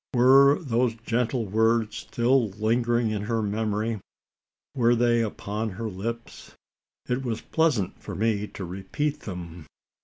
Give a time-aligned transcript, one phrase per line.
[0.15, 3.99] Were those gentle words still lingering in her memory?
[4.73, 6.55] Were they upon her lips?
[7.07, 9.67] It was pleasant for me to repeat them.